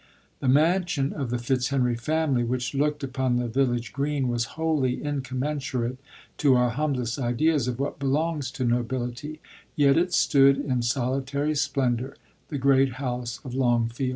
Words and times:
The 0.39 0.47
mansion 0.47 1.13
of 1.13 1.29
the 1.29 1.37
Fitzhenry 1.37 1.95
family, 1.95 2.43
which 2.43 2.73
looked 2.73 3.03
upon 3.03 3.35
the 3.35 3.47
village 3.47 3.93
green, 3.93 4.29
was 4.29 4.45
wholly 4.57 5.03
in 5.03 5.21
commensurate 5.21 5.99
to 6.39 6.55
our 6.55 6.71
humblest 6.71 7.19
ideas 7.19 7.67
of 7.67 7.77
what 7.77 7.99
belongs 7.99 8.49
to 8.53 8.65
nobility; 8.65 9.41
yet 9.75 9.97
it 9.97 10.11
stood 10.11 10.57
in 10.57 10.81
soli 10.81 11.21
tary 11.21 11.53
splendour, 11.53 12.15
the 12.47 12.57
Great 12.57 12.93
House 12.93 13.39
of 13.45 13.53
Longfield. 13.53 14.09